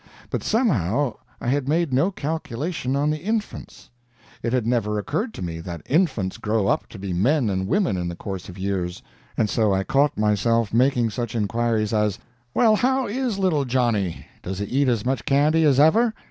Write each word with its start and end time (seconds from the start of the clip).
But 0.31 0.41
somehow 0.41 1.17
I 1.39 1.47
had 1.49 1.69
made 1.69 1.93
no 1.93 2.09
calculation 2.09 2.95
on 2.95 3.11
the 3.11 3.19
infants. 3.21 3.91
It 4.41 4.51
had 4.51 4.65
never 4.65 4.97
occurred 4.97 5.31
to 5.35 5.43
me 5.43 5.59
that 5.59 5.83
infants 5.85 6.37
grow 6.39 6.65
up 6.65 6.87
to 6.89 6.97
be 6.97 7.13
men 7.13 7.51
and 7.51 7.67
women 7.67 7.97
in 7.97 8.07
the 8.07 8.15
course 8.15 8.49
of 8.49 8.57
years, 8.57 9.03
and 9.37 9.47
so 9.47 9.71
I 9.75 9.83
caught 9.83 10.17
myself 10.17 10.73
making 10.73 11.11
such 11.11 11.35
inquiries 11.35 11.93
as, 11.93 12.17
"Well, 12.51 12.77
how 12.77 13.05
is 13.05 13.37
little 13.37 13.63
Johnny; 13.63 14.25
does 14.41 14.57
he 14.57 14.65
eat 14.65 14.87
as 14.87 15.05
much 15.05 15.23
candy 15.23 15.65
as 15.65 15.79
ever?" 15.79 16.15